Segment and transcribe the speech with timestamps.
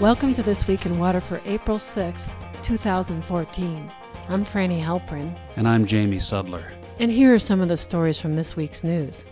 [0.00, 2.28] Welcome to This Week in Water for April 6,
[2.64, 3.90] 2014.
[4.28, 5.38] I'm Franny Halprin.
[5.56, 6.64] And I'm Jamie Sudler.
[6.98, 9.26] And here are some of the stories from this week's news.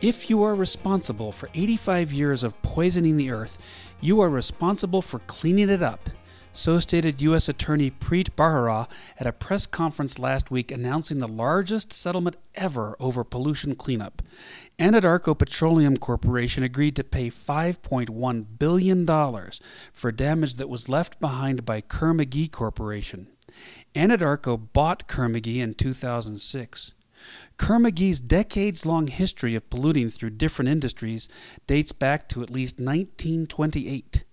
[0.00, 3.58] If you are responsible for 85 years of poisoning the earth,
[4.00, 6.08] you are responsible for cleaning it up.
[6.56, 7.48] So stated U.S.
[7.48, 13.24] Attorney Preet Bharara at a press conference last week announcing the largest settlement ever over
[13.24, 14.22] pollution cleanup.
[14.78, 19.04] Anadarko Petroleum Corporation agreed to pay $5.1 billion
[19.92, 23.26] for damage that was left behind by Kerr-McGee Corporation.
[23.96, 26.94] Anadarko bought Kerr-McGee in 2006.
[27.56, 31.28] Kerr-McGee's decades long history of polluting through different industries
[31.66, 34.24] dates back to at least 1928.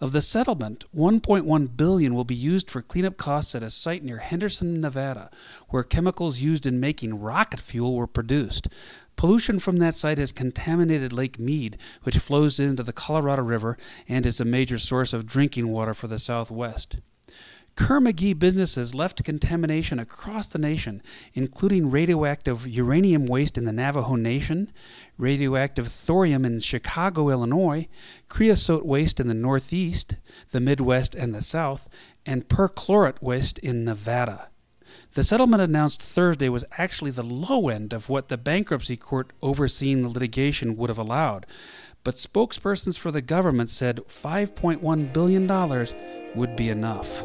[0.00, 4.18] Of the settlement, 1.1 billion will be used for cleanup costs at a site near
[4.18, 5.28] Henderson, Nevada,
[5.70, 8.68] where chemicals used in making rocket fuel were produced.
[9.16, 13.76] Pollution from that site has contaminated Lake Mead, which flows into the Colorado River
[14.08, 16.98] and is a major source of drinking water for the Southwest.
[17.78, 21.00] Kerr-McGee businesses left contamination across the nation,
[21.32, 24.72] including radioactive uranium waste in the Navajo Nation,
[25.16, 27.86] radioactive thorium in Chicago, Illinois,
[28.28, 30.16] creosote waste in the Northeast,
[30.50, 31.88] the Midwest, and the South,
[32.26, 34.48] and perchlorate waste in Nevada.
[35.12, 40.02] The settlement announced Thursday was actually the low end of what the bankruptcy court overseeing
[40.02, 41.46] the litigation would have allowed,
[42.02, 47.24] but spokespersons for the government said $5.1 billion would be enough.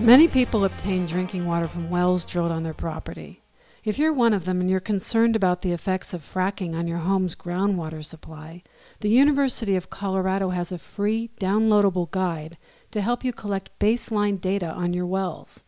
[0.00, 3.42] Many people obtain drinking water from wells drilled on their property.
[3.82, 6.98] If you're one of them and you're concerned about the effects of fracking on your
[6.98, 8.62] home's groundwater supply,
[9.00, 12.58] the University of Colorado has a free downloadable guide
[12.92, 15.64] to help you collect baseline data on your wells.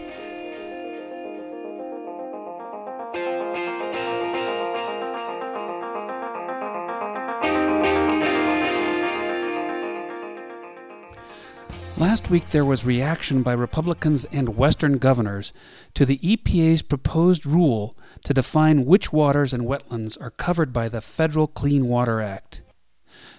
[12.13, 15.51] Last week, there was reaction by Republicans and Western governors
[15.95, 21.01] to the EPA's proposed rule to define which waters and wetlands are covered by the
[21.01, 22.61] Federal Clean Water Act.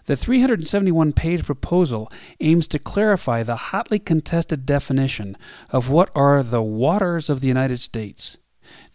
[0.07, 5.37] The 371 page proposal aims to clarify the hotly contested definition
[5.71, 8.39] of what are the waters of the United States.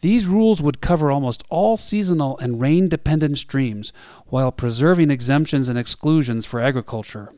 [0.01, 3.93] These rules would cover almost all seasonal and rain dependent streams
[4.25, 7.31] while preserving exemptions and exclusions for agriculture.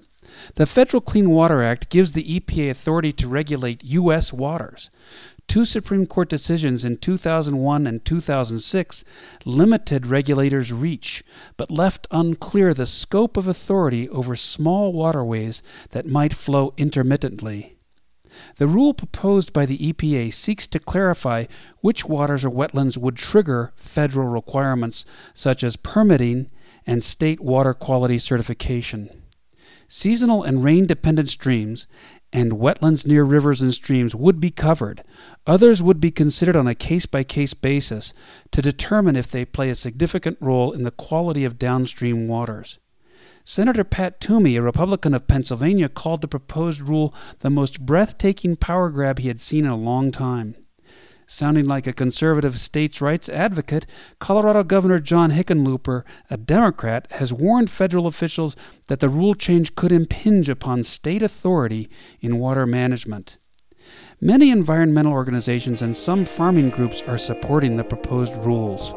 [0.55, 4.31] The Federal Clean Water Act gives the EPA authority to regulate U.S.
[4.31, 4.89] waters.
[5.47, 9.03] Two Supreme Court decisions in 2001 and 2006
[9.43, 11.23] limited regulators' reach,
[11.57, 17.75] but left unclear the scope of authority over small waterways that might flow intermittently.
[18.57, 21.45] The rule proposed by the EPA seeks to clarify
[21.81, 25.03] which waters or wetlands would trigger federal requirements
[25.33, 26.49] such as permitting
[26.87, 29.20] and state water quality certification.
[29.93, 31.85] Seasonal and rain dependent streams
[32.31, 35.03] and wetlands near rivers and streams would be covered.
[35.45, 38.13] Others would be considered on a case by case basis
[38.51, 42.79] to determine if they play a significant role in the quality of downstream waters.
[43.43, 48.89] Senator Pat Toomey, a Republican of Pennsylvania, called the proposed rule the most breathtaking power
[48.89, 50.55] grab he had seen in a long time.
[51.33, 53.85] Sounding like a conservative states' rights advocate,
[54.19, 58.53] Colorado Governor John Hickenlooper, a Democrat, has warned federal officials
[58.89, 61.89] that the rule change could impinge upon state authority
[62.19, 63.37] in water management.
[64.19, 68.91] Many environmental organizations and some farming groups are supporting the proposed rules.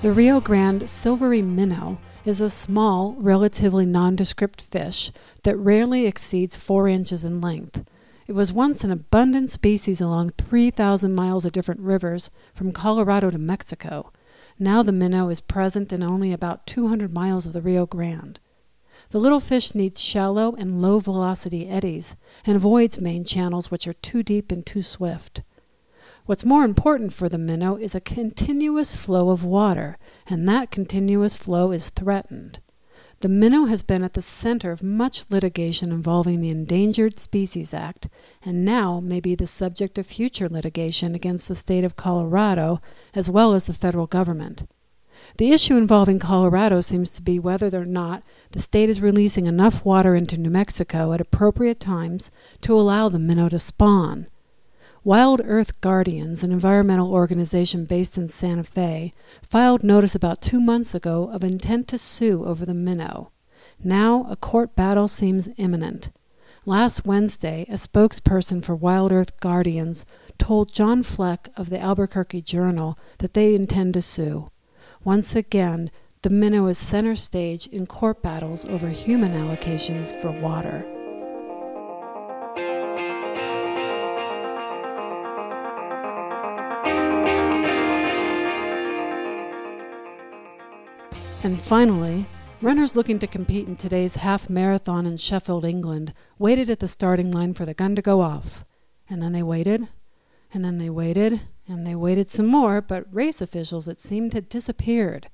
[0.00, 1.98] The Rio Grande silvery minnow
[2.28, 5.10] is a small, relatively nondescript fish
[5.44, 7.82] that rarely exceeds four inches in length.
[8.26, 13.38] It was once an abundant species along 3,000 miles of different rivers from Colorado to
[13.38, 14.12] Mexico.
[14.58, 18.38] Now the minnow is present in only about 200 miles of the Rio Grande.
[19.08, 22.14] The little fish needs shallow and low velocity eddies
[22.44, 25.40] and avoids main channels which are too deep and too swift.
[26.28, 29.96] What's more important for the minnow is a continuous flow of water,
[30.26, 32.58] and that continuous flow is threatened.
[33.20, 38.10] The minnow has been at the center of much litigation involving the Endangered Species Act,
[38.44, 42.82] and now may be the subject of future litigation against the state of Colorado
[43.14, 44.68] as well as the federal government.
[45.38, 49.82] The issue involving Colorado seems to be whether or not the state is releasing enough
[49.82, 54.26] water into New Mexico at appropriate times to allow the minnow to spawn.
[55.08, 60.94] Wild Earth Guardians, an environmental organization based in Santa Fe, filed notice about two months
[60.94, 63.32] ago of intent to sue over the minnow.
[63.82, 66.10] Now a court battle seems imminent.
[66.66, 70.04] Last Wednesday, a spokesperson for Wild Earth Guardians
[70.36, 74.50] told John Fleck of the Albuquerque Journal that they intend to sue.
[75.04, 75.90] Once again,
[76.20, 80.84] the minnow is center stage in court battles over human allocations for water.
[91.44, 92.26] And finally,
[92.60, 97.30] runners looking to compete in today's half marathon in Sheffield, England, waited at the starting
[97.30, 98.64] line for the gun to go off.
[99.08, 99.86] And then they waited,
[100.52, 104.48] and then they waited, and they waited some more, but race officials, it seemed, had
[104.48, 105.28] disappeared.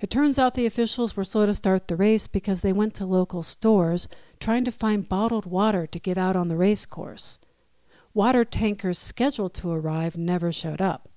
[0.00, 3.06] It turns out the officials were slow to start the race because they went to
[3.06, 4.08] local stores
[4.38, 7.38] trying to find bottled water to get out on the race course.
[8.14, 11.08] Water tankers scheduled to arrive never showed up.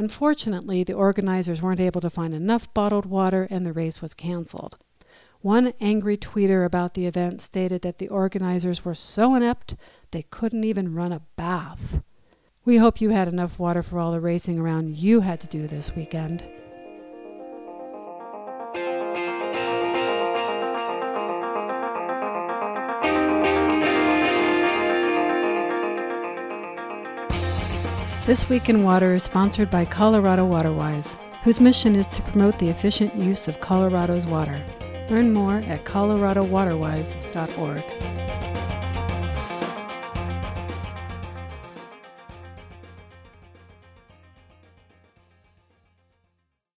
[0.00, 4.78] Unfortunately, the organizers weren't able to find enough bottled water and the race was canceled.
[5.42, 9.76] One angry tweeter about the event stated that the organizers were so inept
[10.12, 12.02] they couldn't even run a bath.
[12.64, 15.66] We hope you had enough water for all the racing around you had to do
[15.66, 16.44] this weekend.
[28.30, 32.68] This Week in Water is sponsored by Colorado Waterwise, whose mission is to promote the
[32.68, 34.64] efficient use of Colorado's water.
[35.10, 38.19] Learn more at coloradowaterwise.org.